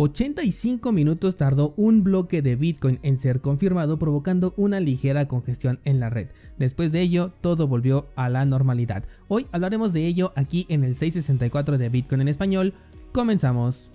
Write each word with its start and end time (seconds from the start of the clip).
85 0.00 0.92
minutos 0.92 1.36
tardó 1.36 1.74
un 1.76 2.02
bloque 2.02 2.40
de 2.40 2.56
Bitcoin 2.56 2.98
en 3.02 3.18
ser 3.18 3.42
confirmado 3.42 3.98
provocando 3.98 4.54
una 4.56 4.80
ligera 4.80 5.28
congestión 5.28 5.78
en 5.84 6.00
la 6.00 6.08
red. 6.08 6.28
Después 6.58 6.90
de 6.90 7.02
ello, 7.02 7.34
todo 7.42 7.68
volvió 7.68 8.08
a 8.16 8.30
la 8.30 8.46
normalidad. 8.46 9.04
Hoy 9.28 9.46
hablaremos 9.52 9.92
de 9.92 10.06
ello 10.06 10.32
aquí 10.36 10.64
en 10.70 10.84
el 10.84 10.94
664 10.94 11.76
de 11.76 11.88
Bitcoin 11.90 12.22
en 12.22 12.28
español. 12.28 12.72
Comenzamos. 13.12 13.92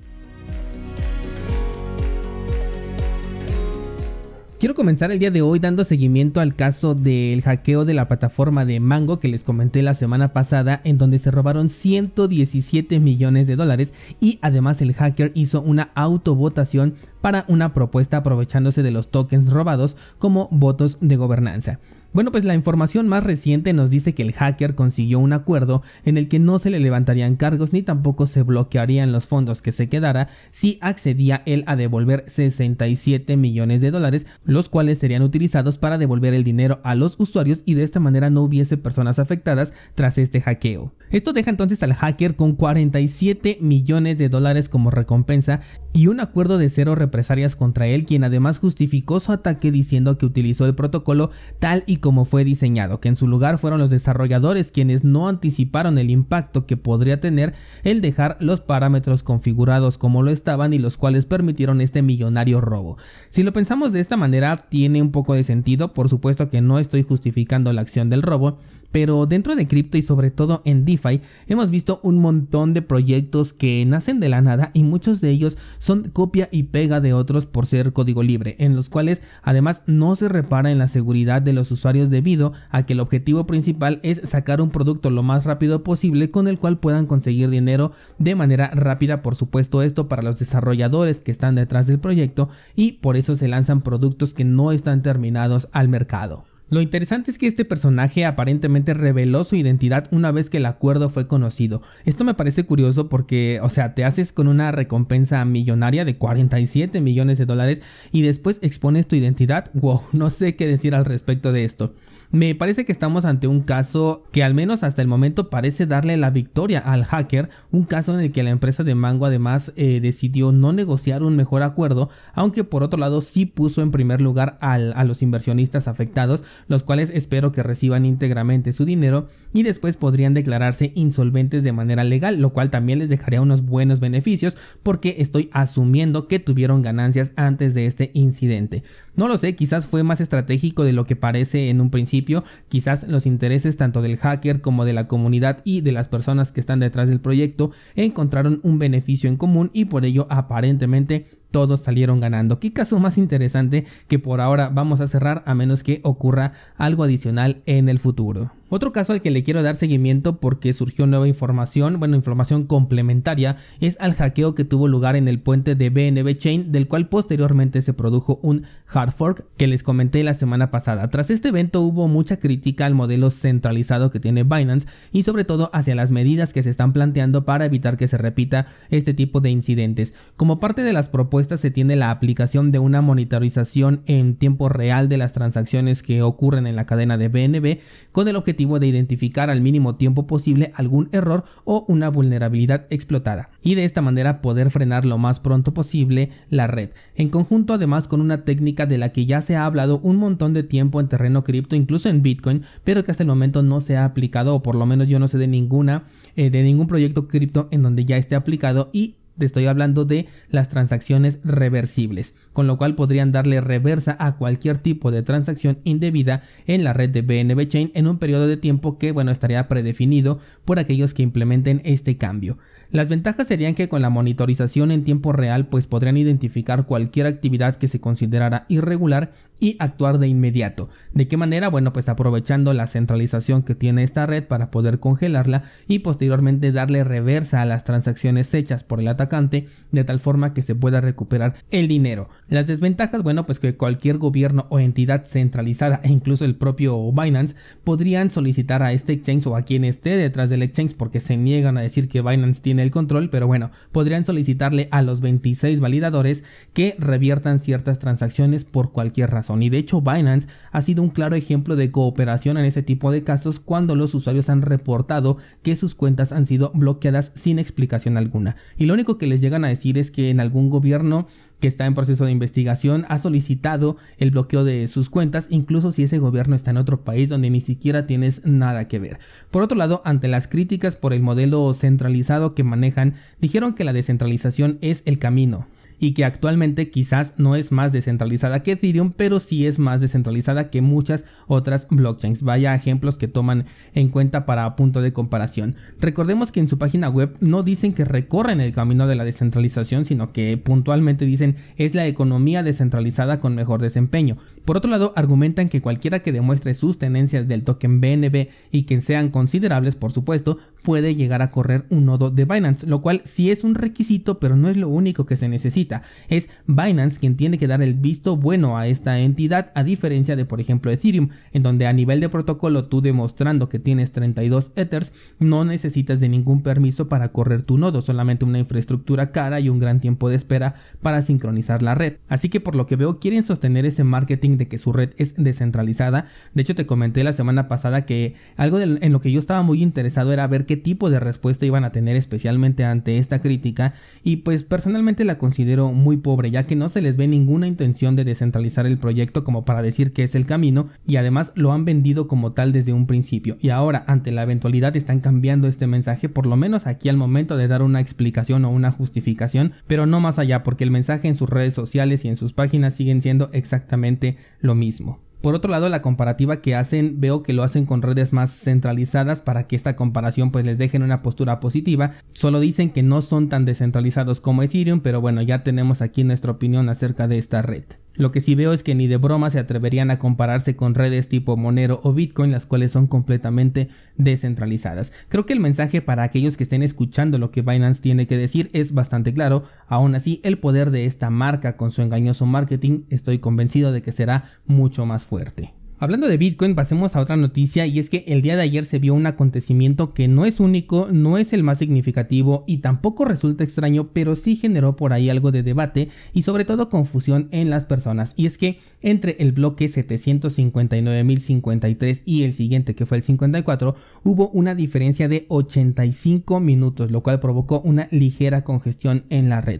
Quiero 4.66 4.74
comenzar 4.74 5.12
el 5.12 5.20
día 5.20 5.30
de 5.30 5.44
hoy 5.44 5.60
dando 5.60 5.84
seguimiento 5.84 6.42
al 6.42 6.56
caso 6.56 6.96
del 6.96 7.44
hackeo 7.44 7.86
de 7.86 7.94
la 7.94 8.08
plataforma 8.08 8.66
de 8.66 8.80
Mango 8.80 9.20
que 9.20 9.28
les 9.28 9.44
comenté 9.44 9.84
la 9.84 9.94
semana 9.94 10.34
pasada 10.34 10.82
en 10.84 10.98
donde 10.98 11.20
se 11.20 11.30
robaron 11.30 11.70
117 11.70 13.00
millones 13.00 13.46
de 13.46 13.58
dólares 13.58 13.94
y 14.20 14.40
además 14.42 14.82
el 14.82 14.96
hacker 14.96 15.32
hizo 15.36 15.62
una 15.62 15.92
autovotación 15.94 16.96
para 17.22 17.46
una 17.48 17.76
propuesta 17.76 18.18
aprovechándose 18.18 18.82
de 18.82 18.90
los 18.90 19.12
tokens 19.12 19.52
robados 19.52 19.98
como 20.18 20.48
votos 20.50 20.98
de 21.00 21.16
gobernanza. 21.16 21.80
Bueno, 22.16 22.32
pues 22.32 22.46
la 22.46 22.56
información 22.56 23.10
más 23.10 23.26
reciente 23.26 23.74
nos 23.74 23.90
dice 23.90 24.14
que 24.14 24.24
el 24.24 24.32
hacker 24.32 24.74
consiguió 24.74 25.20
un 25.20 25.34
acuerdo 25.34 25.82
en 26.06 26.16
el 26.16 26.30
que 26.30 26.40
no 26.40 26.60
se 26.60 26.70
le 26.70 26.80
levantarían 26.80 27.36
cargos 27.36 27.74
ni 27.74 27.82
tampoco 27.82 28.26
se 28.26 28.42
bloquearían 28.42 29.12
los 29.12 29.28
fondos 29.28 29.62
que 29.62 29.74
se 29.74 29.90
quedara 29.90 30.30
si 30.50 30.78
accedía 30.80 31.44
él 31.46 31.66
a 31.68 31.76
devolver 31.76 32.24
67 32.26 33.36
millones 33.36 33.82
de 33.82 33.92
dólares, 33.92 34.28
los 34.46 34.70
cuales 34.70 35.00
serían 35.00 35.24
utilizados 35.24 35.78
para 35.78 35.98
devolver 35.98 36.34
el 36.34 36.46
dinero 36.46 36.80
a 36.86 36.96
los 36.96 37.20
usuarios 37.20 37.64
y 37.66 37.74
de 37.74 37.84
esta 37.84 38.00
manera 38.00 38.30
no 38.30 38.44
hubiese 38.44 38.78
personas 38.78 39.20
afectadas 39.20 39.74
tras 39.94 40.18
este 40.18 40.40
hackeo. 40.40 40.94
Esto 41.12 41.34
deja 41.34 41.50
entonces 41.50 41.84
al 41.84 41.94
hacker 41.94 42.38
con 42.38 42.56
47 42.56 43.58
millones 43.60 44.18
de 44.18 44.30
dólares 44.30 44.70
como 44.70 44.90
recompensa 44.90 45.60
y 45.92 46.08
un 46.08 46.22
acuerdo 46.22 46.58
de 46.58 46.70
cero 46.70 46.96
represalias 46.96 47.58
contra 47.58 47.88
él, 47.88 48.06
quien 48.06 48.24
además 48.24 48.60
justificó 48.60 49.20
su 49.20 49.34
ataque 49.34 49.70
diciendo 49.70 50.18
que 50.18 50.26
utilizó 50.26 50.66
el 50.66 50.76
protocolo 50.76 51.30
tal 51.60 51.84
y 51.88 51.98
como 52.06 52.24
fue 52.24 52.44
diseñado, 52.44 53.00
que 53.00 53.10
en 53.10 53.16
su 53.16 53.28
lugar 53.28 53.58
fueron 53.58 53.80
los 53.80 53.90
desarrolladores 53.90 54.70
quienes 54.70 55.04
no 55.04 55.28
anticiparon 55.28 55.98
el 55.98 56.12
impacto 56.12 56.68
que 56.68 56.78
podría 56.78 57.20
tener 57.20 57.56
el 57.84 58.00
dejar 58.00 58.38
los 58.40 58.62
parámetros 58.62 59.24
configurados 59.24 59.98
como 59.98 60.22
lo 60.22 60.30
estaban 60.30 60.72
y 60.72 60.78
los 60.78 60.98
cuales 60.98 61.26
permitieron 61.26 61.82
este 61.82 62.04
millonario 62.04 62.62
robo. 62.62 63.00
Si 63.30 63.42
lo 63.42 63.54
pensamos 63.54 63.92
de 63.92 64.02
esta 64.02 64.18
manera 64.18 64.56
tiene 64.56 65.02
un 65.02 65.10
poco 65.10 65.34
de 65.34 65.42
sentido, 65.42 65.96
por 65.96 66.08
supuesto 66.08 66.52
que 66.52 66.62
no 66.62 66.78
estoy 66.78 67.02
justificando 67.02 67.74
la 67.74 67.82
acción 67.82 68.12
del 68.12 68.22
robo, 68.22 68.60
pero 68.96 69.26
dentro 69.26 69.58
de 69.58 69.68
cripto 69.68 69.98
y 69.98 70.02
sobre 70.02 70.32
todo 70.32 70.62
en 70.64 70.86
DeFi 70.86 71.20
hemos 71.48 71.70
visto 71.70 72.00
un 72.02 72.18
montón 72.20 72.74
de 72.74 72.82
proyectos 72.82 73.52
que 73.52 73.84
nacen 73.86 74.22
de 74.22 74.30
la 74.30 74.40
nada 74.40 74.72
y 74.74 74.84
muchos 74.84 75.20
de 75.20 75.32
ellos 75.32 75.58
son 75.80 76.12
copia 76.12 76.48
y 76.50 76.64
pega 76.64 77.02
de 77.02 77.12
otros 77.12 77.46
por 77.46 77.66
ser 77.66 77.92
código 77.92 78.24
libre, 78.24 78.56
en 78.58 78.74
los 78.74 78.88
cuales 78.88 79.22
además 79.44 79.82
no 79.86 80.16
se 80.16 80.30
repara 80.30 80.72
en 80.72 80.78
la 80.78 80.88
seguridad 80.88 81.42
de 81.42 81.52
los 81.52 81.72
usuarios 81.72 82.10
debido 82.10 82.54
a 82.70 82.86
que 82.86 82.94
el 82.94 83.02
objetivo 83.02 83.46
principal 83.46 84.00
es 84.02 84.22
sacar 84.24 84.62
un 84.62 84.70
producto 84.70 85.10
lo 85.10 85.24
más 85.24 85.44
rápido 85.44 85.84
posible 85.84 86.32
con 86.32 86.48
el 86.48 86.58
cual 86.58 86.78
puedan 86.78 87.06
conseguir 87.06 87.50
dinero 87.50 87.92
de 88.18 88.36
manera 88.36 88.72
rápida, 88.74 89.22
por 89.22 89.36
supuesto 89.36 89.82
esto 89.82 90.08
para 90.08 90.22
los 90.22 90.40
desarrolladores 90.40 91.22
que 91.22 91.32
están 91.32 91.56
detrás 91.56 91.86
del 91.86 92.00
proyecto 92.00 92.48
y 92.78 92.94
por 92.94 93.18
eso 93.18 93.36
se 93.36 93.50
lanzan 93.50 93.82
productos 93.82 94.34
que 94.34 94.46
no 94.46 94.72
están 94.72 95.02
terminados 95.02 95.68
al 95.74 95.90
mercado. 95.90 96.46
Lo 96.68 96.82
interesante 96.82 97.30
es 97.30 97.38
que 97.38 97.46
este 97.46 97.64
personaje 97.64 98.26
aparentemente 98.26 98.96
reveló 98.96 99.44
su 99.44 99.56
identidad 99.56 100.08
una 100.12 100.32
vez 100.32 100.50
que 100.50 100.58
el 100.58 100.66
acuerdo 100.66 101.10
fue 101.10 101.28
conocido. 101.28 101.84
Esto 102.06 102.24
me 102.24 102.34
parece 102.34 102.64
curioso 102.64 103.08
porque, 103.08 103.60
o 103.62 103.70
sea, 103.70 103.94
te 103.94 104.04
haces 104.04 104.32
con 104.32 104.48
una 104.48 104.72
recompensa 104.72 105.46
millonaria 105.46 106.06
de 106.06 106.18
47 106.18 107.02
millones 107.02 107.38
de 107.38 107.46
dólares 107.46 107.84
y 108.12 108.24
después 108.24 108.60
expones 108.64 109.08
tu 109.08 109.16
identidad. 109.16 109.70
Wow, 109.74 110.02
no 110.12 110.32
sé 110.32 110.56
qué 110.56 110.66
decir 110.66 110.96
al 110.96 111.06
respecto 111.06 111.52
de 111.52 111.66
esto. 111.66 111.94
Me 112.32 112.56
parece 112.56 112.84
que 112.84 112.92
estamos 112.92 113.24
ante 113.24 113.48
un 113.48 113.62
caso 113.62 114.24
que 114.32 114.44
al 114.44 114.56
menos 114.56 114.84
hasta 114.84 115.02
el 115.02 115.08
momento 115.08 115.50
parece 115.50 115.86
darle 115.86 116.18
la 116.18 116.32
victoria 116.32 116.80
al 116.80 117.06
hacker, 117.06 117.50
un 117.72 117.84
caso 117.84 118.14
en 118.14 118.20
el 118.20 118.32
que 118.32 118.44
la 118.44 118.50
empresa 118.50 118.84
de 118.84 118.96
Mango 118.96 119.28
además 119.28 119.72
eh, 119.76 120.00
decidió 120.02 120.52
no 120.52 120.74
negociar 120.74 121.22
un 121.22 121.36
mejor 121.36 121.62
acuerdo, 121.62 122.10
aunque 122.34 122.64
por 122.64 122.84
otro 122.84 123.00
lado 123.00 123.22
sí 123.22 123.46
puso 123.46 123.84
en 123.84 123.92
primer 123.92 124.22
lugar 124.22 124.58
a 124.60 125.04
los 125.06 125.22
inversionistas 125.22 125.88
afectados, 125.88 126.44
los 126.68 126.84
cuales 126.84 127.12
espero 127.14 127.52
que 127.52 127.64
reciban 127.64 128.06
íntegramente 128.06 128.74
su 128.74 128.86
dinero 128.86 129.28
y 129.54 129.64
después 129.64 129.98
podrían 129.98 130.34
declararse 130.34 130.92
insolventes 130.96 131.64
de 131.64 131.72
manera 131.72 132.04
legal, 132.04 132.42
lo 132.42 132.52
cual 132.52 132.70
también 132.70 133.00
les 133.00 133.10
dejaría 133.10 133.42
unos 133.42 133.66
buenos 133.66 134.00
beneficios 134.00 134.58
porque 134.84 135.16
estoy 135.20 135.50
asumiendo 135.54 136.28
que 136.28 136.40
tuvieron 136.40 136.82
ganancias 136.82 137.32
antes 137.36 137.74
de 137.74 137.86
este 137.86 138.12
incidente. 138.14 138.84
No 139.16 139.28
lo 139.28 139.38
sé, 139.38 139.56
quizás 139.56 139.88
fue 139.88 140.04
más 140.04 140.22
estratégico 140.22 140.84
de 140.84 140.92
lo 140.92 141.06
que 141.06 141.16
parece 141.16 141.70
en 141.70 141.80
un 141.80 141.90
principio, 141.90 142.44
quizás 142.68 143.08
los 143.08 143.26
intereses 143.26 143.78
tanto 143.78 144.02
del 144.02 144.18
hacker 144.18 144.62
como 144.62 144.86
de 144.86 144.94
la 144.94 145.08
comunidad 145.08 145.62
y 145.64 145.82
de 145.82 145.92
las 145.92 146.08
personas 146.08 146.52
que 146.52 146.60
están 146.60 146.80
detrás 146.80 147.10
del 147.10 147.22
proyecto 147.22 147.72
encontraron 147.96 148.60
un 148.64 148.80
beneficio 148.80 149.30
en 149.30 149.38
común 149.38 149.72
y 149.74 149.86
por 149.86 150.06
ello 150.06 150.28
aparentemente 150.30 151.28
todos 151.56 151.80
salieron 151.80 152.20
ganando. 152.20 152.60
Qué 152.60 152.74
caso 152.74 153.00
más 153.00 153.18
interesante 153.18 153.86
que 154.10 154.20
por 154.20 154.42
ahora 154.42 154.68
vamos 154.68 155.00
a 155.00 155.08
cerrar 155.08 155.42
a 155.46 155.56
menos 155.56 155.84
que 155.84 156.02
ocurra 156.04 156.52
algo 156.76 157.06
adicional 157.06 157.62
en 157.66 157.88
el 157.88 157.98
futuro. 157.98 158.52
Otro 158.68 158.92
caso 158.92 159.14
al 159.14 159.22
que 159.22 159.30
le 159.30 159.44
quiero 159.44 159.62
dar 159.62 159.76
seguimiento 159.76 160.40
porque 160.40 160.74
surgió 160.74 161.06
nueva 161.06 161.28
información, 161.28 162.00
bueno, 162.00 162.16
información 162.16 162.66
complementaria, 162.66 163.58
es 163.80 163.96
al 164.02 164.16
hackeo 164.16 164.56
que 164.56 164.64
tuvo 164.64 164.88
lugar 164.88 165.16
en 165.16 165.28
el 165.28 165.40
puente 165.40 165.76
de 165.76 165.92
BNB 165.92 166.36
Chain, 166.36 166.72
del 166.72 166.88
cual 166.88 167.08
posteriormente 167.08 167.84
se 167.84 167.94
produjo 167.94 168.40
un 168.42 168.64
hard 168.88 169.12
fork 169.12 169.46
que 169.56 169.68
les 169.68 169.84
comenté 169.84 170.24
la 170.24 170.34
semana 170.34 170.72
pasada. 170.72 171.12
Tras 171.12 171.30
este 171.30 171.50
evento 171.50 171.82
hubo 171.82 172.08
mucha 172.08 172.38
crítica 172.38 172.88
al 172.88 172.96
modelo 172.96 173.30
centralizado 173.30 174.10
que 174.10 174.20
tiene 174.20 174.44
Binance 174.44 174.88
y 175.12 175.22
sobre 175.22 175.44
todo 175.44 175.70
hacia 175.72 175.94
las 175.94 176.10
medidas 176.10 176.52
que 176.52 176.64
se 176.64 176.72
están 176.72 176.92
planteando 176.92 177.46
para 177.46 177.66
evitar 177.66 177.98
que 177.98 178.08
se 178.08 178.18
repita 178.18 178.66
este 178.90 179.14
tipo 179.14 179.42
de 179.42 179.52
incidentes. 179.52 180.16
Como 180.38 180.60
parte 180.60 180.82
de 180.82 180.94
las 180.94 181.10
propuestas 181.10 181.60
se 181.60 181.70
tiene 181.70 181.96
la 181.96 182.10
aplicación 182.10 182.72
de 182.72 182.80
una 182.80 183.02
monitorización 183.02 184.02
en 184.08 184.36
tiempo 184.36 184.70
real 184.70 185.08
de 185.08 185.18
las 185.18 185.34
transacciones 185.34 186.02
que 186.02 186.24
ocurren 186.24 186.66
en 186.66 186.76
la 186.76 186.88
cadena 186.88 187.20
de 187.20 187.28
BNB 187.28 187.80
con 188.12 188.28
el 188.28 188.36
objetivo 188.36 188.55
de 188.56 188.88
identificar 188.88 189.50
al 189.50 189.62
mínimo 189.62 189.96
tiempo 189.96 190.28
posible 190.28 190.72
algún 190.76 191.10
error 191.12 191.44
o 191.66 191.86
una 191.88 192.10
vulnerabilidad 192.10 192.88
explotada 192.90 193.50
y 193.62 193.76
de 193.76 193.84
esta 193.84 194.02
manera 194.02 194.42
poder 194.42 194.72
frenar 194.72 195.06
lo 195.06 195.18
más 195.18 195.40
pronto 195.40 195.74
posible 195.74 196.32
la 196.50 196.68
red. 196.68 196.90
En 197.16 197.30
conjunto 197.30 197.74
además 197.74 198.08
con 198.08 198.22
una 198.22 198.46
técnica 198.46 198.86
de 198.86 198.98
la 198.98 199.10
que 199.10 199.26
ya 199.26 199.42
se 199.42 199.56
ha 199.56 199.66
hablado 199.66 200.00
un 200.00 200.16
montón 200.18 200.54
de 200.54 200.64
tiempo 200.64 201.00
en 201.00 201.10
terreno 201.10 201.44
cripto, 201.44 201.76
incluso 201.76 202.10
en 202.10 202.22
Bitcoin, 202.22 202.64
pero 202.84 203.04
que 203.04 203.12
hasta 203.12 203.24
el 203.24 203.28
momento 203.28 203.62
no 203.62 203.82
se 203.82 203.98
ha 203.98 204.06
aplicado 204.06 204.56
o 204.56 204.64
por 204.64 204.76
lo 204.76 204.86
menos 204.86 205.08
yo 205.08 205.20
no 205.20 205.28
sé 205.28 205.38
de 205.38 205.48
ninguna 205.48 206.06
eh, 206.36 206.50
de 206.50 206.64
ningún 206.64 206.88
proyecto 206.88 207.28
cripto 207.28 207.68
en 207.72 207.82
donde 207.84 208.06
ya 208.06 208.18
esté 208.18 208.36
aplicado 208.36 208.90
y 208.94 209.16
estoy 209.40 209.66
hablando 209.66 210.06
de 210.06 210.28
las 210.50 210.70
transacciones 210.70 211.40
reversibles, 211.44 212.36
con 212.54 212.68
lo 212.68 212.78
cual 212.78 212.96
podrían 212.96 213.32
darle 213.32 213.62
reversa 213.62 214.16
a 214.20 214.38
cualquier 214.38 214.78
tipo 214.78 215.12
de 215.12 215.24
transacción 215.24 215.80
indebida 215.84 216.44
en 216.68 216.84
la 216.84 216.94
red 216.94 217.10
de 217.10 217.22
BNB 217.22 217.68
Chain 217.68 217.92
en 217.94 218.08
un 218.08 218.18
periodo 218.18 218.48
de 218.48 218.58
tiempo 218.58 218.98
que, 218.98 219.12
bueno, 219.12 219.32
estaría 219.32 219.68
predefinido 219.68 220.40
por 220.64 220.80
aquellos 220.80 221.14
que 221.14 221.24
implementen 221.24 221.82
este 221.84 222.18
cambio. 222.18 222.58
Las 222.92 223.10
ventajas 223.10 223.48
serían 223.48 223.76
que 223.76 223.90
con 223.90 224.02
la 224.02 224.10
monitorización 224.10 224.92
en 224.92 225.04
tiempo 225.04 225.34
real 225.34 225.68
pues 225.68 225.88
podrían 225.88 226.18
identificar 226.18 226.86
cualquier 226.86 227.26
actividad 227.28 227.76
que 227.76 227.88
se 227.88 228.00
considerara 228.00 228.66
irregular 228.70 229.32
y 229.60 229.78
actuar 229.80 230.18
de 230.18 230.28
inmediato. 230.28 230.90
¿De 231.14 231.28
qué 231.28 231.38
manera? 231.38 231.70
Bueno, 231.70 231.94
pues 231.94 232.10
aprovechando 232.10 232.74
la 232.74 232.88
centralización 232.88 233.64
que 233.64 233.76
tiene 233.76 234.04
esta 234.04 234.26
red 234.26 234.44
para 234.44 234.72
poder 234.72 235.00
congelarla 235.00 235.64
y 235.88 236.00
posteriormente 236.00 236.72
darle 236.72 237.04
reversa 237.04 237.62
a 237.62 237.66
las 237.66 237.84
transacciones 237.84 238.54
hechas 238.54 238.84
por 238.84 239.00
el 239.00 239.08
atacante 239.08 239.68
de 239.92 240.04
tal 240.04 240.20
forma 240.20 240.54
que 240.54 240.62
se 240.62 240.76
pueda 240.76 241.02
recuperar 241.02 241.56
el 241.72 241.88
dinero. 241.88 242.30
Las 242.50 242.68
desventajas, 242.68 243.24
bueno, 243.24 243.46
pues 243.46 243.60
que 243.60 243.76
cualquier 243.76 244.18
gobierno 244.18 244.68
o 244.70 244.80
entidad 244.80 245.24
centralizada 245.24 246.02
e 246.04 246.10
incluso 246.10 246.46
el 246.46 246.56
propio 246.56 247.12
Binance 247.12 247.56
podrían 247.84 248.32
solicitar 248.32 248.84
a 248.84 248.92
este 248.92 249.14
exchange 249.14 249.48
o 249.48 249.56
a 249.56 249.62
quien 249.62 249.86
esté 249.86 250.18
detrás 250.18 250.50
del 250.50 250.64
exchange 250.64 250.96
porque 250.96 251.20
se 251.20 251.38
niegan 251.38 251.78
a 251.78 251.82
decir 251.82 252.10
que 252.10 252.22
Binance 252.22 252.62
tiene 252.62 252.84
el 252.84 252.92
control, 252.92 253.30
pero 253.30 253.48
bueno, 253.48 253.72
podrían 253.92 254.26
solicitarle 254.26 254.88
a 254.92 255.02
los 255.02 255.22
26 255.22 255.80
validadores 255.80 256.44
que 256.74 256.96
reviertan 257.00 257.60
ciertas 257.60 258.00
transacciones 258.00 258.66
por 258.66 258.92
cualquier 258.92 259.32
razón 259.32 259.45
y 259.62 259.70
de 259.70 259.78
hecho 259.78 260.02
Binance 260.02 260.48
ha 260.72 260.82
sido 260.82 261.04
un 261.04 261.10
claro 261.10 261.36
ejemplo 261.36 261.76
de 261.76 261.92
cooperación 261.92 262.58
en 262.58 262.66
este 262.66 262.82
tipo 262.82 263.12
de 263.12 263.24
casos 263.24 263.60
cuando 263.60 263.96
los 263.96 264.14
usuarios 264.16 264.50
han 264.50 264.62
reportado 264.62 265.38
que 265.62 265.76
sus 265.76 265.94
cuentas 265.94 266.32
han 266.32 266.46
sido 266.46 266.72
bloqueadas 266.74 267.32
sin 267.36 267.60
explicación 267.60 268.18
alguna. 268.18 268.56
Y 268.78 268.86
lo 268.86 268.94
único 268.94 269.18
que 269.18 269.28
les 269.28 269.42
llegan 269.42 269.64
a 269.64 269.70
decir 269.70 269.98
es 269.98 270.10
que 270.10 270.30
en 270.30 270.40
algún 270.40 270.70
gobierno 270.70 271.28
que 271.60 271.68
está 271.68 271.86
en 271.86 271.94
proceso 271.94 272.26
de 272.26 272.32
investigación 272.32 273.06
ha 273.08 273.20
solicitado 273.20 273.98
el 274.18 274.32
bloqueo 274.32 274.64
de 274.64 274.88
sus 274.88 275.10
cuentas, 275.10 275.48
incluso 275.52 275.92
si 275.92 276.04
ese 276.04 276.18
gobierno 276.18 276.56
está 276.56 276.72
en 276.72 276.78
otro 276.78 277.04
país 277.04 277.30
donde 277.30 277.50
ni 277.50 277.62
siquiera 277.62 278.08
tienes 278.08 278.46
nada 278.46 278.88
que 278.88 279.00
ver. 279.00 279.20
Por 279.52 279.62
otro 279.62 279.78
lado, 279.78 280.02
ante 280.06 280.28
las 280.28 280.48
críticas 280.48 280.96
por 280.96 281.14
el 281.14 281.22
modelo 281.22 281.74
centralizado 281.74 282.56
que 282.56 282.64
manejan, 282.64 283.14
dijeron 283.40 283.74
que 283.74 283.84
la 283.84 283.94
descentralización 283.94 284.80
es 284.82 285.04
el 285.06 285.20
camino 285.20 285.68
y 286.00 286.14
que 286.14 286.26
actualmente 286.26 286.90
quizás 286.90 287.34
no 287.38 287.56
es 287.56 287.72
más 287.72 287.92
descentralizada 287.92 288.64
que 288.64 288.74
Ethereum, 288.74 289.12
pero 289.16 289.40
sí 289.40 289.66
es 289.66 289.80
más 289.80 290.02
descentralizada 290.02 290.70
que 290.70 290.82
muchas 290.82 291.26
otras 291.48 291.88
blockchains. 291.90 292.44
Vaya 292.44 292.76
ejemplos 292.76 293.18
que 293.18 293.28
toman 293.28 293.66
en 293.94 294.10
cuenta 294.10 294.46
para 294.46 294.76
punto 294.76 295.02
de 295.02 295.14
comparación. 295.14 295.76
Recordemos 296.00 296.52
que 296.52 296.60
en 296.60 296.68
su 296.68 296.78
página 296.78 297.10
web 297.10 297.36
no 297.40 297.64
dicen 297.64 297.94
que 297.94 298.06
recorren 298.06 298.60
el 298.60 298.72
camino 298.72 299.08
de 299.08 299.16
la 299.16 299.26
descentralización, 299.26 300.06
sino 300.06 300.34
que 300.34 300.58
puntualmente 300.58 301.26
dicen 301.26 301.56
es 301.78 301.96
la 301.96 302.08
economía 302.08 302.64
descentralizada 302.64 303.40
con 303.40 303.56
mejor 303.56 303.82
desempeño. 303.82 304.38
Por 304.66 304.78
otro 304.78 304.90
lado, 304.90 305.14
argumentan 305.16 305.70
que 305.70 305.82
cualquiera 305.82 306.20
que 306.20 306.32
demuestre 306.32 306.74
sus 306.74 306.98
tenencias 306.98 307.48
del 307.48 307.64
token 307.64 308.02
BNB 308.02 308.48
y 308.72 308.84
que 308.84 309.00
sean 309.00 309.30
considerables, 309.30 309.96
por 309.96 310.12
supuesto, 310.12 310.58
puede 310.82 311.14
llegar 311.14 311.44
a 311.44 311.52
correr 311.52 311.86
un 311.92 312.06
nodo 312.06 312.32
de 312.32 312.46
Binance, 312.46 312.88
lo 312.88 313.02
cual 313.02 313.22
sí 313.26 313.52
es 313.52 313.64
un 313.64 313.76
requisito, 313.76 314.40
pero 314.40 314.56
no 314.56 314.68
es 314.68 314.78
lo 314.78 314.90
único 314.90 315.28
que 315.28 315.38
se 315.38 315.50
necesita. 315.50 315.85
Es 316.30 316.50
Binance 316.68 317.20
quien 317.20 317.36
tiene 317.36 317.58
que 317.58 317.68
dar 317.68 317.82
el 317.82 317.94
visto 317.94 318.38
bueno 318.38 318.78
a 318.78 318.88
esta 318.88 319.20
entidad, 319.20 319.72
a 319.76 319.84
diferencia 319.84 320.36
de, 320.36 320.46
por 320.46 320.62
ejemplo, 320.62 320.92
Ethereum, 320.92 321.30
en 321.54 321.64
donde 321.64 321.88
a 321.88 321.94
nivel 321.94 322.20
de 322.20 322.30
protocolo 322.30 322.88
tú 322.88 323.02
demostrando 323.02 323.70
que 323.70 323.80
tienes 323.80 324.12
32 324.12 324.72
Ethers, 324.76 325.14
no 325.40 325.66
necesitas 325.66 326.20
de 326.20 326.30
ningún 326.30 326.62
permiso 326.62 327.08
para 327.08 327.30
correr 327.32 327.64
tu 327.64 327.78
nodo, 327.78 328.02
solamente 328.02 328.46
una 328.46 328.60
infraestructura 328.60 329.32
cara 329.32 329.60
y 329.60 329.70
un 329.70 329.80
gran 329.80 330.00
tiempo 330.00 330.30
de 330.30 330.36
espera 330.36 330.76
para 331.02 331.22
sincronizar 331.22 331.82
la 331.84 331.96
red. 331.96 332.18
Así 332.28 332.50
que 332.50 332.60
por 332.60 332.76
lo 332.76 332.86
que 332.86 332.96
veo 332.96 333.20
quieren 333.20 333.44
sostener 333.44 333.86
ese 333.86 334.04
marketing 334.04 334.58
de 334.58 334.68
que 334.68 334.78
su 334.78 334.94
red 334.94 335.12
es 335.18 335.36
descentralizada. 335.38 336.28
De 336.54 336.62
hecho, 336.62 336.76
te 336.76 336.86
comenté 336.86 337.24
la 337.24 337.34
semana 337.34 337.68
pasada 337.68 338.06
que 338.06 338.36
algo 338.56 338.80
en 338.80 339.12
lo 339.12 339.20
que 339.20 339.32
yo 339.32 339.40
estaba 339.40 339.62
muy 339.62 339.82
interesado 339.82 340.34
era 340.34 340.48
ver 340.48 340.66
qué 340.66 340.78
tipo 340.78 341.10
de 341.10 341.20
respuesta 341.20 341.66
iban 341.66 341.86
a 341.86 341.92
tener 341.92 342.16
especialmente 342.16 342.84
ante 342.84 343.18
esta 343.18 343.40
crítica 343.42 343.94
y 344.24 344.38
pues 344.38 344.64
personalmente 344.64 345.26
la 345.26 345.38
considero 345.38 345.75
muy 345.76 346.18
pobre 346.18 346.52
ya 346.52 346.66
que 346.66 346.76
no 346.76 346.90
se 346.90 347.02
les 347.02 347.18
ve 347.18 347.28
ninguna 347.28 347.68
intención 347.68 348.16
de 348.16 348.24
descentralizar 348.24 348.86
el 348.86 348.98
proyecto 348.98 349.44
como 349.44 349.66
para 349.66 349.82
decir 349.82 350.14
que 350.14 350.24
es 350.24 350.36
el 350.36 350.46
camino 350.46 350.88
y 351.06 351.18
además 351.18 351.52
lo 351.56 351.74
han 351.74 351.86
vendido 351.86 352.28
como 352.28 352.54
tal 352.54 352.72
desde 352.72 352.94
un 352.94 353.08
principio 353.08 353.58
y 353.62 353.70
ahora 353.70 354.04
ante 354.08 354.32
la 354.32 354.44
eventualidad 354.44 354.96
están 354.96 355.20
cambiando 355.20 355.68
este 355.68 355.88
mensaje 355.88 356.30
por 356.30 356.46
lo 356.46 356.56
menos 356.56 356.88
aquí 356.88 357.10
al 357.10 357.18
momento 357.18 357.58
de 357.58 357.68
dar 357.68 357.82
una 357.82 358.00
explicación 358.00 358.66
o 358.66 358.70
una 358.70 358.92
justificación 358.92 359.74
pero 359.88 360.06
no 360.06 360.20
más 360.20 360.40
allá 360.40 360.64
porque 360.64 360.84
el 360.84 360.92
mensaje 360.92 361.28
en 361.28 361.36
sus 361.36 361.50
redes 361.50 361.74
sociales 361.74 362.26
y 362.26 362.30
en 362.30 362.36
sus 362.36 362.54
páginas 362.54 362.94
siguen 362.96 363.22
siendo 363.22 363.50
exactamente 363.54 364.38
lo 364.60 364.76
mismo. 364.76 365.20
Por 365.46 365.54
otro 365.54 365.70
lado, 365.70 365.90
la 365.90 366.02
comparativa 366.02 366.60
que 366.60 366.74
hacen, 366.74 367.22
veo 367.22 367.44
que 367.44 367.54
lo 367.54 367.62
hacen 367.62 367.86
con 367.86 368.02
redes 368.02 368.34
más 368.34 368.50
centralizadas 368.50 369.42
para 369.42 369.68
que 369.68 369.76
esta 369.76 369.96
comparación 369.96 370.50
pues 370.50 370.66
les 370.66 370.80
dejen 370.80 371.04
una 371.04 371.22
postura 371.22 371.60
positiva. 371.60 372.14
Solo 372.34 372.60
dicen 372.60 372.90
que 372.90 373.04
no 373.04 373.22
son 373.22 373.48
tan 373.48 373.64
descentralizados 373.64 374.42
como 374.42 374.64
Ethereum, 374.64 375.02
pero 375.02 375.22
bueno, 375.22 375.44
ya 375.44 375.62
tenemos 375.62 376.02
aquí 376.02 376.24
nuestra 376.24 376.54
opinión 376.54 376.90
acerca 376.90 377.28
de 377.28 377.38
esta 377.38 377.62
red. 377.62 377.84
Lo 378.16 378.32
que 378.32 378.42
sí 378.42 378.56
veo 378.56 378.74
es 378.74 378.84
que 378.84 378.96
ni 378.96 379.08
de 379.08 379.18
broma 379.18 379.50
se 379.50 379.60
atreverían 379.60 380.12
a 380.12 380.20
compararse 380.20 380.76
con 380.76 380.96
redes 380.96 381.28
tipo 381.28 381.58
Monero 381.58 382.00
o 382.04 382.14
Bitcoin, 382.14 382.52
las 382.52 382.66
cuales 382.66 382.92
son 382.92 383.08
completamente 383.08 383.90
descentralizadas. 384.18 385.12
Creo 385.28 385.46
que 385.46 385.54
el 385.54 385.60
mensaje 385.60 386.02
para 386.02 386.24
aquellos 386.24 386.58
que 386.58 386.64
estén 386.64 386.84
escuchando 386.84 387.38
lo 387.38 387.52
que 387.52 387.62
Binance 387.62 388.02
tiene 388.02 388.28
que 388.28 388.38
decir 388.38 388.70
es 388.74 388.94
bastante 388.94 389.34
claro. 389.34 389.64
Aún 389.88 390.16
así, 390.16 390.40
el 390.44 390.58
poder 390.58 390.92
de 390.92 391.06
esta 391.06 391.30
marca 391.30 391.78
con 391.78 391.92
su 391.92 392.02
engañoso 392.02 392.46
marketing 392.46 393.04
estoy 393.10 393.40
convencido 393.40 393.92
de 393.92 394.02
que 394.02 394.12
será 394.12 394.46
mucho 394.66 395.06
más 395.06 395.26
fuerte. 395.26 395.74
Hablando 395.98 396.28
de 396.28 396.36
Bitcoin, 396.36 396.76
pasemos 396.76 397.16
a 397.16 397.22
otra 397.22 397.38
noticia 397.38 397.86
y 397.86 398.00
es 398.00 398.10
que 398.10 398.26
el 398.28 398.42
día 398.42 398.58
de 398.58 398.64
ayer 398.64 398.84
se 398.84 399.00
vio 399.00 399.14
un 399.14 399.28
acontecimiento 399.28 400.14
que 400.14 400.28
no 400.28 400.46
es 400.46 400.60
único, 400.60 401.08
no 401.10 401.38
es 401.38 401.54
el 401.54 401.64
más 401.64 401.78
significativo 401.78 402.66
y 402.68 402.80
tampoco 402.80 403.24
resulta 403.24 403.64
extraño, 403.64 404.10
pero 404.12 404.36
sí 404.36 404.58
generó 404.58 404.98
por 404.98 405.14
ahí 405.14 405.30
algo 405.30 405.54
de 405.54 405.64
debate 405.64 406.10
y 406.34 406.42
sobre 406.42 406.66
todo 406.66 406.90
confusión 406.90 407.48
en 407.52 407.70
las 407.70 407.86
personas. 407.86 408.34
Y 408.36 408.46
es 408.46 408.58
que 408.58 408.80
entre 409.02 409.38
el 409.40 409.54
bloque 409.54 409.86
759.053 409.86 412.24
y 412.26 412.44
el 412.44 412.52
siguiente 412.52 412.94
que 412.94 413.06
fue 413.06 413.16
el 413.16 413.24
54, 413.24 413.96
hubo 414.26 414.50
una 414.50 414.76
diferencia 414.76 415.30
de 415.30 415.46
85 415.48 416.60
minutos, 416.60 417.10
lo 417.10 417.24
cual 417.24 417.40
provocó 417.40 417.80
una 417.80 418.10
ligera 418.12 418.66
congestión 418.66 419.24
en 419.30 419.48
la 419.48 419.62
red. 419.62 419.80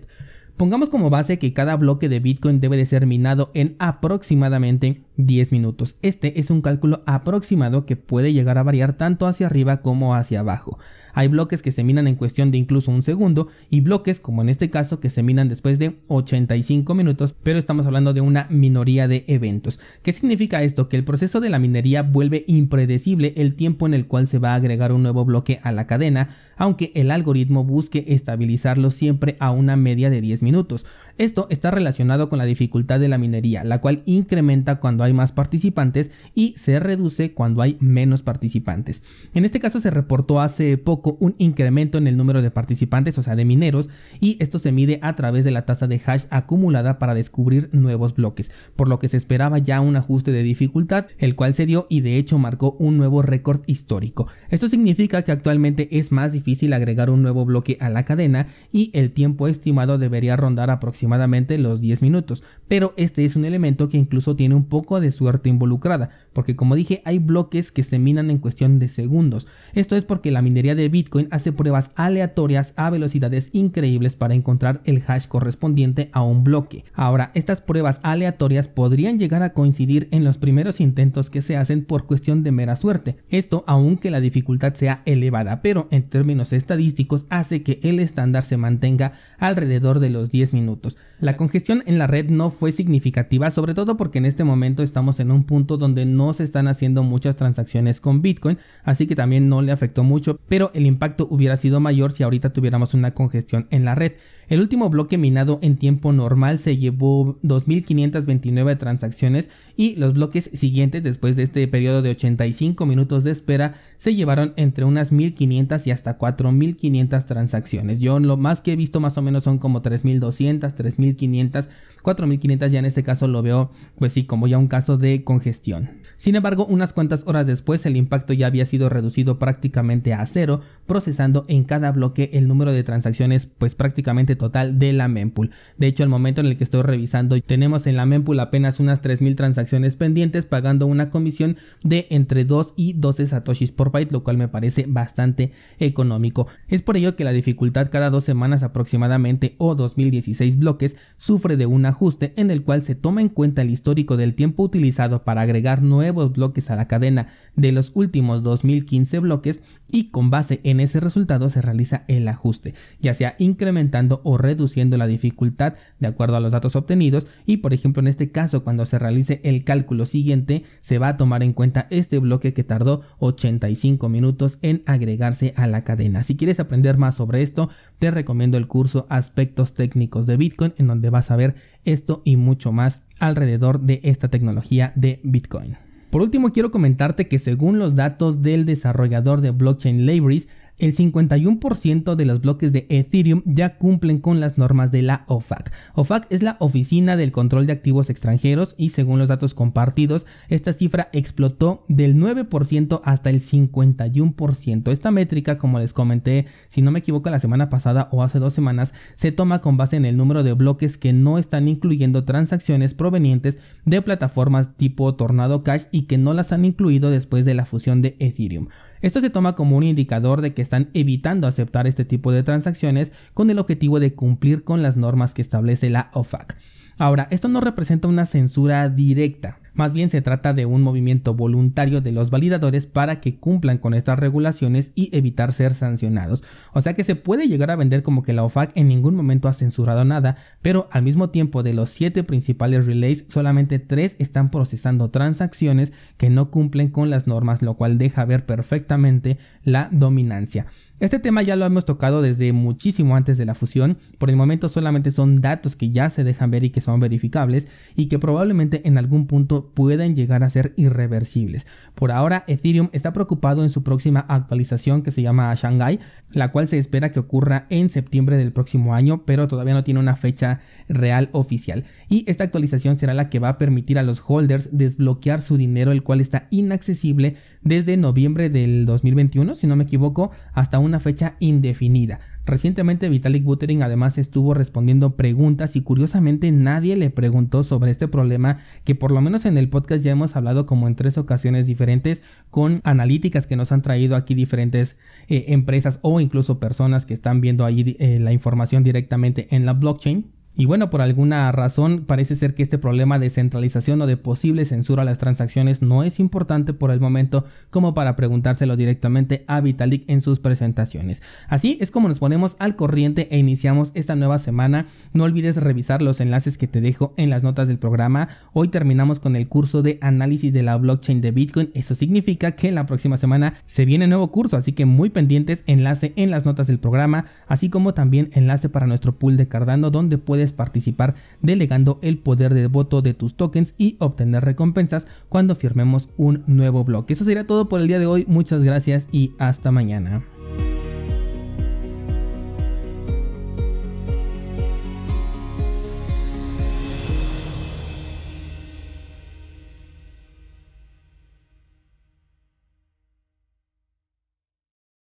Pongamos 0.58 0.90
como 0.90 1.10
base 1.10 1.38
que 1.38 1.52
cada 1.52 1.76
bloque 1.76 2.08
de 2.08 2.22
Bitcoin 2.22 2.62
debe 2.62 2.78
de 2.78 2.86
ser 2.86 3.06
minado 3.06 3.52
en 3.54 3.76
aproximadamente 3.78 5.02
10 5.18 5.52
minutos. 5.52 5.98
Este 6.02 6.40
es 6.40 6.50
un 6.50 6.62
cálculo 6.62 7.04
aproximado 7.06 7.86
que 7.86 7.98
puede 7.98 8.32
llegar 8.32 8.58
a 8.58 8.64
variar 8.64 8.94
tanto 8.94 9.28
hacia 9.28 9.48
arriba 9.48 9.82
como 9.82 10.16
hacia 10.16 10.40
abajo. 10.40 10.80
Hay 11.16 11.30
bloques 11.30 11.62
que 11.62 11.72
se 11.72 11.84
minan 11.84 12.08
en 12.08 12.16
cuestión 12.16 12.52
de 12.52 12.58
incluso 12.58 12.92
un 12.92 13.02
segundo 13.02 13.48
y 13.70 13.80
bloques, 13.80 14.20
como 14.20 14.42
en 14.42 14.50
este 14.50 14.70
caso, 14.70 15.00
que 15.00 15.10
se 15.10 15.24
minan 15.24 15.50
después 15.50 15.80
de 15.80 15.96
85 16.10 16.94
minutos, 16.94 17.34
pero 17.42 17.58
estamos 17.58 17.86
hablando 17.86 18.14
de 18.14 18.22
una 18.22 18.48
minoría 18.50 19.08
de 19.08 19.24
eventos. 19.28 19.80
¿Qué 20.04 20.12
significa 20.12 20.62
esto? 20.62 20.90
Que 20.90 20.98
el 20.98 21.06
proceso 21.06 21.40
de 21.40 21.50
la 21.50 21.58
minería 21.58 22.04
vuelve 22.04 22.44
impredecible 22.48 23.34
el 23.38 23.56
tiempo 23.56 23.88
en 23.88 23.94
el 23.94 24.08
cual 24.08 24.28
se 24.28 24.40
va 24.40 24.52
a 24.52 24.56
agregar 24.56 24.92
un 24.92 25.04
nuevo 25.04 25.24
bloque 25.24 25.60
a 25.64 25.72
la 25.72 25.88
cadena, 25.88 26.30
aunque 26.58 26.92
el 26.96 27.10
algoritmo 27.12 27.64
busque 27.64 28.04
estabilizarlo 28.10 28.92
siempre 28.92 29.38
a 29.40 29.52
una 29.52 29.78
media 29.78 30.10
de 30.10 30.20
10 30.20 30.44
minutos. 30.44 30.86
Esto 31.18 31.48
está 31.50 31.72
relacionado 31.72 32.28
con 32.28 32.40
la 32.40 32.44
dificultad 32.44 33.00
de 33.00 33.08
la 33.08 33.18
minería, 33.18 33.64
la 33.64 33.80
cual 33.80 34.04
incrementa 34.06 34.82
cuando 34.82 35.06
hay 35.06 35.14
más 35.14 35.32
participantes 35.32 36.12
y 36.34 36.56
se 36.58 36.78
reduce 36.78 37.32
cuando 37.32 37.62
hay 37.62 37.78
menos 37.80 38.22
participantes. 38.22 39.02
En 39.34 39.46
este 39.46 39.62
caso 39.62 39.80
se 39.80 39.92
reportó 39.92 40.42
hace 40.42 40.78
poco 40.78 41.16
un 41.22 41.34
incremento 41.38 41.98
en 41.98 42.08
el 42.08 42.18
número 42.18 42.42
de 42.42 42.52
participantes, 42.52 43.18
o 43.18 43.24
sea, 43.24 43.38
de 43.38 43.46
mineros, 43.46 43.88
y 44.20 44.36
esto 44.42 44.60
se 44.60 44.74
mide 44.74 45.00
a 45.02 45.16
través 45.16 45.46
de 45.46 45.52
la 45.52 45.66
tasa 45.66 45.88
de 45.88 46.02
hash 46.06 46.26
acumulada 46.32 47.00
para 47.00 47.14
descubrir 47.14 47.70
nuevos 47.72 48.16
bloques, 48.16 48.52
por 48.76 48.90
lo 48.90 49.00
que 49.00 49.08
se 49.08 49.16
esperaba 49.16 49.58
ya 49.58 49.80
un 49.80 49.96
ajuste 49.96 50.34
de 50.34 50.44
dificultad, 50.44 51.08
el 51.18 51.36
cual 51.36 51.54
se 51.54 51.66
dio 51.66 51.88
y 51.90 52.02
de 52.02 52.18
hecho 52.18 52.40
marcó 52.40 52.76
un 52.78 52.98
nuevo 52.98 53.22
récord 53.22 53.62
histórico. 53.68 54.28
Esto 54.50 54.68
significa 54.68 55.22
que 55.22 55.32
actualmente 55.32 55.88
es 55.98 56.12
más 56.12 56.34
difícil 56.34 56.74
agregar 56.74 57.10
un 57.10 57.22
nuevo 57.22 57.46
bloque 57.46 57.78
a 57.80 57.90
la 57.90 58.04
cadena 58.04 58.48
y 58.74 58.92
el 58.94 59.12
tiempo 59.12 59.48
estimado 59.48 59.98
debería 59.98 60.36
rondar 60.36 60.70
aproximadamente 60.70 61.05
aproximadamente 61.06 61.58
los 61.58 61.82
10 61.82 62.02
minutos, 62.02 62.44
pero 62.68 62.94
este 62.98 63.26
es 63.26 63.36
un 63.36 63.46
elemento 63.46 63.88
que 63.90 63.98
incluso 63.98 64.36
tiene 64.36 64.56
un 64.56 64.66
poco 64.66 65.00
de 65.00 65.12
suerte 65.12 65.50
involucrada, 65.50 66.10
porque 66.36 66.58
como 66.58 66.76
dije 66.76 67.02
hay 67.06 67.18
bloques 67.18 67.72
que 67.72 67.82
se 67.82 67.98
minan 67.98 68.30
en 68.30 68.40
cuestión 68.40 68.78
de 68.78 68.90
segundos. 68.90 69.48
Esto 69.74 69.96
es 69.96 70.04
porque 70.04 70.32
la 70.32 70.42
minería 70.42 70.76
de 70.76 70.90
Bitcoin 70.90 71.30
hace 71.32 71.54
pruebas 71.54 71.92
aleatorias 71.96 72.74
a 72.76 72.90
velocidades 72.90 73.50
increíbles 73.54 74.16
para 74.18 74.36
encontrar 74.36 74.82
el 74.84 75.02
hash 75.08 75.28
correspondiente 75.28 76.10
a 76.12 76.22
un 76.22 76.44
bloque. 76.44 76.84
Ahora, 76.94 77.32
estas 77.34 77.62
pruebas 77.62 78.02
aleatorias 78.04 78.68
podrían 78.68 79.18
llegar 79.18 79.44
a 79.44 79.54
coincidir 79.54 80.10
en 80.12 80.26
los 80.26 80.38
primeros 80.38 80.82
intentos 80.82 81.30
que 81.30 81.42
se 81.42 81.56
hacen 81.56 81.86
por 81.86 82.06
cuestión 82.06 82.44
de 82.44 82.52
mera 82.52 82.76
suerte. 82.76 83.18
Esto 83.30 83.64
aunque 83.66 84.12
la 84.12 84.20
dificultad 84.20 84.74
sea 84.74 85.02
elevada, 85.06 85.62
pero 85.62 85.88
en 85.90 86.04
términos 86.10 86.52
estadísticos 86.52 87.26
hace 87.30 87.64
que 87.64 87.80
el 87.82 88.00
estándar 88.00 88.44
se 88.44 88.58
mantenga 88.58 89.14
alrededor 89.40 90.00
de 90.00 90.10
los 90.10 90.30
10 90.32 90.54
minutos. 90.54 90.98
La 91.20 91.38
congestión 91.38 91.82
en 91.86 91.98
la 91.98 92.08
red 92.08 92.30
no 92.30 92.50
fue 92.50 92.74
significativa, 92.74 93.50
sobre 93.50 93.74
todo 93.74 93.96
porque 93.96 94.18
en 94.18 94.26
este 94.26 94.44
momento 94.44 94.84
estamos 94.84 95.22
en 95.22 95.32
un 95.32 95.46
punto 95.46 95.78
donde 95.78 96.06
no 96.06 96.25
se 96.34 96.44
están 96.44 96.68
haciendo 96.68 97.04
muchas 97.04 97.36
transacciones 97.36 98.02
con 98.02 98.22
Bitcoin, 98.22 98.58
así 98.84 99.08
que 99.08 99.16
también 99.16 99.50
no 99.50 99.62
le 99.62 99.72
afectó 99.72 100.04
mucho, 100.04 100.40
pero 100.48 100.72
el 100.74 100.86
impacto 100.86 101.28
hubiera 101.30 101.58
sido 101.58 101.80
mayor 101.80 102.12
si 102.12 102.24
ahorita 102.24 102.54
tuviéramos 102.54 102.94
una 102.94 103.14
congestión 103.14 103.68
en 103.72 103.86
la 103.86 103.96
red. 103.96 104.14
El 104.48 104.60
último 104.60 104.90
bloque 104.90 105.18
minado 105.18 105.60
en 105.62 105.78
tiempo 105.78 106.14
normal 106.14 106.60
se 106.60 106.78
llevó 106.78 107.40
2.529 107.42 108.78
transacciones 108.78 109.50
y 109.76 109.96
los 109.96 110.14
bloques 110.14 110.52
siguientes 110.54 111.04
después 111.04 111.36
de 111.36 111.44
este 111.44 111.68
periodo 111.68 112.02
de 112.02 112.12
85 112.12 112.86
minutos 112.86 113.24
de 113.24 113.32
espera 113.32 113.76
se 113.98 114.14
llevaron 114.14 114.54
entre 114.56 114.86
unas 114.86 115.12
1.500 115.12 115.88
y 115.88 115.92
hasta 115.92 116.20
4.500 116.20 117.26
transacciones. 117.26 118.00
Yo 118.00 118.20
lo 118.20 118.38
más 118.38 118.62
que 118.62 118.74
he 118.74 118.76
visto 118.76 119.00
más 119.00 119.18
o 119.18 119.22
menos 119.22 119.44
son 119.44 119.58
como 119.58 119.82
3.200, 119.82 120.60
3.500, 120.60 121.70
4.500 122.04 122.68
ya 122.70 122.80
en 122.80 122.86
este 122.86 123.04
caso 123.04 123.28
lo 123.28 123.42
veo 123.42 123.72
pues 123.98 124.14
sí 124.14 124.26
como 124.26 124.48
ya 124.48 124.58
un 124.58 124.68
caso 124.68 124.98
de 124.98 125.24
congestión. 125.24 126.06
Sin 126.18 126.36
embargo, 126.36 126.66
unas 126.66 126.94
cuantas 126.94 127.24
horas 127.28 127.46
después 127.46 127.86
el 127.86 127.98
impacto 127.98 128.32
ya 128.34 128.48
había 128.48 128.66
sido 128.66 128.88
reducido 128.90 129.38
prácticamente 129.38 130.14
a 130.14 130.26
cero, 130.26 130.62
procesando 130.86 131.44
en 131.48 131.66
cada 131.66 131.92
bloque 131.92 132.30
el 132.34 132.48
número 132.48 132.72
de 132.72 132.84
transacciones 132.84 133.48
pues 133.48 133.76
prácticamente 133.76 134.35
total 134.36 134.80
de 134.80 134.94
la 134.94 135.08
mempool. 135.08 135.52
De 135.78 135.88
hecho, 135.88 136.04
al 136.04 136.10
momento 136.10 136.42
en 136.42 136.48
el 136.48 136.58
que 136.58 136.64
estoy 136.64 136.82
revisando, 136.82 137.40
tenemos 137.42 137.88
en 137.88 137.96
la 137.98 138.06
mempool 138.06 138.40
apenas 138.40 138.80
unas 138.80 139.02
3000 139.02 139.36
transacciones 139.36 139.96
pendientes 139.96 140.46
pagando 140.46 140.88
una 140.88 141.10
comisión 141.10 141.58
de 141.84 142.08
entre 142.10 142.46
2 142.46 142.74
y 142.76 142.94
12 142.94 143.28
satoshis 143.28 143.72
por 143.72 143.92
byte, 143.92 144.12
lo 144.12 144.24
cual 144.24 144.38
me 144.38 144.48
parece 144.48 144.86
bastante 144.88 145.52
económico. 145.80 146.48
Es 146.68 146.82
por 146.82 146.98
ello 146.98 147.16
que 147.16 147.24
la 147.24 147.32
dificultad 147.32 147.90
cada 147.92 148.10
dos 148.10 148.24
semanas 148.24 148.64
aproximadamente 148.64 149.56
o 149.58 149.76
2016 149.76 150.58
bloques 150.58 150.96
sufre 151.18 151.58
de 151.58 151.66
un 151.66 151.86
ajuste 151.86 152.34
en 152.38 152.52
el 152.52 152.64
cual 152.64 152.82
se 152.82 152.96
toma 152.96 153.22
en 153.22 153.30
cuenta 153.30 153.62
el 153.62 153.70
histórico 153.70 154.18
del 154.18 154.36
tiempo 154.36 154.64
utilizado 154.64 155.24
para 155.24 155.42
agregar 155.42 155.82
nuevos 155.82 156.34
bloques 156.34 156.70
a 156.70 156.76
la 156.76 156.88
cadena 156.88 157.28
de 157.56 157.72
los 157.72 157.92
últimos 157.96 158.44
2015 158.44 159.20
bloques 159.20 159.64
y 159.92 160.10
con 160.10 160.30
base 160.30 160.62
en 160.64 160.80
ese 160.80 161.00
resultado 161.00 161.50
se 161.50 161.62
realiza 161.62 162.04
el 162.08 162.28
ajuste, 162.28 162.74
ya 163.00 163.14
sea 163.14 163.36
incrementando 163.40 164.22
o 164.26 164.38
reduciendo 164.38 164.98
la 164.98 165.08
dificultad 165.08 165.76
de 166.00 166.08
acuerdo 166.08 166.36
a 166.36 166.42
los 166.42 166.52
datos 166.52 166.76
obtenidos 166.76 167.28
y 167.46 167.58
por 167.58 167.74
ejemplo 167.74 168.02
en 168.02 168.08
este 168.08 168.32
caso 168.32 168.66
cuando 168.66 168.86
se 168.86 169.00
realice 169.00 169.40
el 169.44 169.64
cálculo 169.64 170.06
siguiente 170.06 170.64
se 170.82 170.98
va 170.98 171.10
a 171.10 171.18
tomar 171.18 171.44
en 171.44 171.54
cuenta 171.54 171.88
este 171.92 172.20
bloque 172.20 172.54
que 172.54 172.64
tardó 172.64 173.02
85 173.20 174.10
minutos 174.10 174.60
en 174.62 174.82
agregarse 174.86 175.54
a 175.56 175.68
la 175.68 175.84
cadena. 175.84 176.24
Si 176.24 176.36
quieres 176.36 176.60
aprender 176.60 176.98
más 176.98 177.16
sobre 177.16 177.42
esto, 177.42 177.70
te 178.00 178.12
recomiendo 178.12 178.58
el 178.58 178.68
curso 178.68 179.06
Aspectos 179.10 179.74
técnicos 179.74 180.26
de 180.26 180.38
Bitcoin 180.38 180.74
en 180.78 180.88
donde 180.88 181.10
vas 181.10 181.32
a 181.32 181.36
ver 181.36 181.56
esto 181.86 182.22
y 182.26 182.36
mucho 182.36 182.72
más 182.72 183.04
alrededor 183.20 183.82
de 183.82 184.02
esta 184.04 184.30
tecnología 184.30 184.92
de 184.96 185.20
Bitcoin. 185.24 185.78
Por 186.16 186.22
último, 186.22 186.54
quiero 186.54 186.72
comentarte 186.72 187.28
que 187.28 187.40
según 187.40 187.78
los 187.78 187.96
datos 187.96 188.42
del 188.42 188.66
desarrollador 188.66 189.42
de 189.42 189.52
Blockchain 189.52 190.06
Libraries, 190.06 190.48
el 190.80 190.96
51% 190.96 192.16
de 192.16 192.26
los 192.26 192.42
bloques 192.42 192.74
de 192.74 192.86
Ethereum 192.90 193.42
ya 193.46 193.78
cumplen 193.78 194.20
con 194.20 194.40
las 194.40 194.58
normas 194.58 194.92
de 194.92 195.02
la 195.02 195.24
OFAC. 195.28 195.72
OFAC 195.94 196.28
es 196.30 196.44
la 196.44 196.58
Oficina 196.60 197.16
del 197.16 197.32
Control 197.32 197.66
de 197.66 197.74
Activos 197.74 198.10
Extranjeros 198.10 198.76
y 198.78 198.90
según 198.90 199.20
los 199.20 199.30
datos 199.30 199.54
compartidos, 199.54 200.26
esta 200.50 200.74
cifra 200.74 201.10
explotó 201.14 201.84
del 201.88 202.16
9% 202.16 203.02
hasta 203.04 203.30
el 203.30 203.40
51%. 203.42 204.92
Esta 204.92 205.12
métrica, 205.12 205.58
como 205.58 205.80
les 205.80 205.94
comenté, 205.94 206.46
si 206.68 206.82
no 206.82 206.92
me 206.92 207.00
equivoco, 207.00 207.30
la 207.30 207.40
semana 207.40 207.70
pasada 207.70 208.10
o 208.12 208.24
hace 208.24 208.40
dos 208.40 208.54
semanas, 208.54 208.94
se 209.16 209.32
toma 209.32 209.62
con 209.62 209.78
base 209.78 209.96
en 209.96 210.06
el 210.06 210.18
número 210.18 210.44
de 210.44 210.54
bloques 210.54 210.98
que 210.98 211.14
no 211.14 211.38
están 211.38 211.68
incluyendo 211.68 212.26
transacciones 212.26 212.94
provenientes 212.94 213.60
de 213.86 214.02
plataformas 214.02 214.76
tipo 214.76 215.16
Tornado 215.16 215.64
Cash 215.64 215.84
y 215.92 216.04
que 216.04 216.18
no 216.18 216.34
las 216.34 216.52
han 216.52 216.66
incluido 216.66 217.10
después 217.10 217.46
de 217.46 217.54
la 217.54 217.66
fusión 217.66 218.02
de 218.02 218.16
Ethereum. 218.20 218.68
Esto 219.06 219.22
se 219.22 219.30
toma 219.30 219.56
como 219.56 219.78
un 219.78 219.84
indicador 219.84 220.42
de 220.42 220.56
que 220.56 220.64
están 220.64 220.90
evitando 220.96 221.46
aceptar 221.46 221.86
este 221.86 222.06
tipo 222.06 222.32
de 222.32 222.42
transacciones 222.42 223.12
con 223.36 223.52
el 223.52 223.60
objetivo 223.60 224.00
de 224.00 224.16
cumplir 224.16 224.64
con 224.64 224.82
las 224.82 224.98
normas 224.98 225.36
que 225.36 225.44
establece 225.44 225.92
la 225.92 226.10
OFAC. 226.14 226.58
Ahora, 226.98 227.28
esto 227.30 227.48
no 227.48 227.62
representa 227.62 228.08
una 228.08 228.26
censura 228.26 228.90
directa, 228.90 229.60
más 229.76 229.94
bien 229.94 230.10
se 230.10 230.22
trata 230.22 230.54
de 230.54 230.66
un 230.66 230.82
movimiento 230.82 231.34
voluntario 231.34 232.02
de 232.02 232.12
los 232.12 232.32
validadores 232.32 232.88
para 232.88 233.22
que 233.22 233.38
cumplan 233.38 233.78
con 233.78 233.94
estas 233.94 234.18
regulaciones 234.18 234.92
y 234.96 235.16
evitar 235.16 235.52
ser 235.52 235.74
sancionados. 235.74 236.44
O 236.74 236.82
sea 236.82 236.94
que 236.94 237.04
se 237.04 237.16
puede 237.16 237.48
llegar 237.48 237.72
a 237.72 237.76
vender 237.76 238.02
como 238.02 238.24
que 238.24 238.34
la 238.34 238.44
OFAC 238.44 238.72
en 238.76 238.88
ningún 238.88 239.16
momento 239.16 239.48
ha 239.48 239.54
censurado 239.54 240.06
nada, 240.06 240.38
pero 240.62 240.88
al 240.92 241.04
mismo 241.04 241.30
tiempo 241.30 241.62
de 241.62 241.74
los 241.74 241.90
siete 241.90 242.24
principales 242.24 242.86
relays, 242.86 243.26
solamente 243.28 243.80
tres 243.80 244.16
están 244.20 244.50
procesando 244.50 245.12
transacciones 245.12 245.94
que 246.18 246.30
no 246.30 246.50
cumplen 246.50 246.90
con 246.90 247.10
las 247.10 247.28
normas, 247.28 247.62
lo 247.62 247.76
cual 247.76 247.98
deja 247.98 248.26
ver 248.26 248.46
perfectamente 248.46 249.38
la 249.64 249.90
dominancia. 249.92 250.68
Este 251.02 251.20
tema 251.20 251.42
ya 251.42 251.58
lo 251.58 251.66
hemos 251.66 251.84
tocado 251.84 252.22
desde 252.22 252.54
muchísimo 252.54 253.18
antes 253.18 253.38
de 253.38 253.46
la 253.46 253.54
fusión, 253.54 253.98
por 254.18 254.30
el 254.30 254.38
momento 254.38 254.70
solamente 254.70 255.12
son 255.12 255.42
datos 255.42 255.76
que 255.76 255.92
ya 255.92 256.10
se 256.10 256.24
dejan 256.24 256.52
ver 256.52 256.64
y 256.64 256.70
que 256.70 256.80
son 256.80 257.02
verificables 257.02 257.68
y 257.98 258.06
que 258.06 258.18
probablemente 258.18 258.88
en 258.88 258.98
algún 258.98 259.28
punto 259.28 259.74
puedan 259.74 260.16
llegar 260.16 260.42
a 260.42 260.50
ser 260.50 260.74
irreversibles. 260.78 261.68
Por 261.96 262.14
ahora 262.14 262.46
Ethereum 262.48 262.88
está 262.94 263.12
preocupado 263.12 263.62
en 263.64 263.70
su 263.70 263.84
próxima 263.84 264.22
actualización 264.30 265.02
que 265.02 265.12
se 265.12 265.22
llama 265.22 265.54
Shanghai, 265.54 266.00
la 266.32 266.54
cual 266.54 266.66
se 266.70 266.78
espera 266.78 267.12
que 267.12 267.20
ocurra 267.20 267.68
en 267.70 267.90
septiembre 267.90 268.38
del 268.38 268.54
próximo 268.54 268.96
año, 268.96 269.26
pero 269.26 269.50
todavía 269.50 269.74
no 269.74 269.84
tiene 269.84 270.00
una 270.00 270.16
fecha 270.16 270.62
real 270.88 271.28
oficial. 271.34 271.84
Y 272.08 272.24
esta 272.30 272.46
actualización 272.46 272.96
será 272.96 273.14
la 273.14 273.30
que 273.30 273.40
va 273.40 273.50
a 273.50 273.58
permitir 273.58 274.00
a 274.00 274.04
los 274.04 274.24
holders 274.26 274.70
desbloquear 274.72 275.42
su 275.42 275.58
dinero, 275.58 275.92
el 275.92 276.04
cual 276.04 276.22
está 276.22 276.48
inaccesible 276.52 277.36
desde 277.64 277.98
noviembre 277.98 278.50
del 278.50 278.86
2021, 278.86 279.56
si 279.56 279.68
no 279.68 279.76
me 279.76 279.84
equivoco, 279.84 280.32
hasta 280.54 280.85
una 280.86 281.00
fecha 281.00 281.36
indefinida. 281.40 282.20
Recientemente 282.46 283.10
Vitalik 283.10 283.44
Buterin 283.44 283.82
además 283.82 284.20
estuvo 284.20 284.54
respondiendo 284.54 285.16
preguntas 285.16 285.76
y 285.76 285.82
curiosamente 285.82 286.52
nadie 286.52 286.96
le 286.96 287.10
preguntó 287.10 287.64
sobre 287.64 287.90
este 287.90 288.08
problema 288.08 288.60
que 288.84 288.94
por 288.94 289.12
lo 289.12 289.20
menos 289.20 289.46
en 289.46 289.58
el 289.58 289.68
podcast 289.68 290.04
ya 290.04 290.12
hemos 290.12 290.36
hablado 290.36 290.68
como 290.68 290.88
en 290.88 290.96
tres 290.96 291.18
ocasiones 291.18 291.66
diferentes 291.66 292.22
con 292.52 292.82
analíticas 292.84 293.48
que 293.48 293.56
nos 293.56 293.72
han 293.72 293.82
traído 293.82 294.16
aquí 294.16 294.36
diferentes 294.36 294.98
eh, 295.28 295.46
empresas 295.48 295.98
o 296.04 296.20
incluso 296.20 296.60
personas 296.60 297.08
que 297.08 297.16
están 297.16 297.42
viendo 297.42 297.66
ahí 297.66 297.96
eh, 298.00 298.20
la 298.20 298.32
información 298.32 298.84
directamente 298.84 299.48
en 299.50 299.66
la 299.66 299.74
blockchain. 299.74 300.35
Y 300.58 300.66
bueno, 300.66 300.90
por 300.90 301.02
alguna 301.02 301.52
razón 301.52 302.06
parece 302.06 302.36
ser 302.36 302.56
que 302.56 302.64
este 302.64 302.78
problema 302.78 303.20
de 303.20 303.30
centralización 303.30 304.02
o 304.02 304.08
de 304.08 304.16
posible 304.16 304.64
censura 304.64 305.02
a 305.02 305.06
las 305.06 305.18
transacciones 305.18 305.82
no 305.82 306.04
es 306.04 306.18
importante 306.22 306.74
por 306.74 306.92
el 306.92 307.02
momento 307.02 307.44
como 307.70 307.94
para 307.94 308.16
preguntárselo 308.16 308.78
directamente 308.78 309.44
a 309.48 309.60
Vitalik 309.60 310.10
en 310.10 310.22
sus 310.22 310.40
presentaciones. 310.40 311.22
Así 311.50 311.78
es 311.82 311.92
como 311.92 312.08
nos 312.08 312.20
ponemos 312.20 312.56
al 312.60 312.78
corriente 312.78 313.28
e 313.32 313.38
iniciamos 313.38 313.92
esta 313.96 314.16
nueva 314.16 314.40
semana. 314.40 314.88
No 315.12 315.26
olvides 315.26 315.58
revisar 315.58 316.02
los 316.02 316.22
enlaces 316.22 316.58
que 316.58 316.68
te 316.68 316.80
dejo 316.80 317.14
en 317.18 317.30
las 317.30 317.44
notas 317.44 317.68
del 317.68 317.78
programa. 317.78 318.30
Hoy 318.54 318.70
terminamos 318.70 319.20
con 319.20 319.36
el 319.36 319.48
curso 319.48 319.82
de 319.82 319.98
análisis 320.02 320.54
de 320.54 320.64
la 320.64 320.78
blockchain 320.78 321.20
de 321.20 321.32
Bitcoin. 321.32 321.72
Eso 321.74 321.96
significa 321.96 322.54
que 322.54 322.72
la 322.72 322.86
próxima 322.86 323.18
semana 323.18 323.56
se 323.66 323.84
viene 323.84 324.08
nuevo 324.08 324.32
curso, 324.32 324.56
así 324.56 324.72
que 324.72 324.86
muy 324.86 325.10
pendientes, 325.10 325.66
enlace 325.68 326.14
en 326.16 326.32
las 326.32 326.46
notas 326.46 326.68
del 326.68 326.80
programa, 326.80 327.26
así 327.48 327.70
como 327.70 327.94
también 327.94 328.30
enlace 328.32 328.70
para 328.70 328.88
nuestro 328.88 329.20
pool 329.20 329.36
de 329.36 329.50
Cardano 329.50 329.92
donde 329.92 330.18
participar 330.54 331.16
delegando 331.42 332.00
el 332.02 332.18
poder 332.18 332.54
de 332.54 332.68
voto 332.68 333.02
de 333.02 333.14
tus 333.14 333.36
tokens 333.36 333.76
y 333.78 333.98
obtener 334.00 334.44
recompensas 334.44 335.08
cuando 335.30 335.56
firmemos 335.56 336.10
un 336.18 336.44
nuevo 336.48 336.84
bloque. 336.84 337.14
Eso 337.14 337.24
sería 337.24 337.46
todo 337.46 337.70
por 337.70 337.82
el 337.82 337.88
día 337.88 338.00
de 338.00 338.06
hoy. 338.06 338.26
Muchas 338.28 338.64
gracias 338.64 339.08
y 339.12 339.34
hasta 339.40 339.72
mañana. 339.72 340.24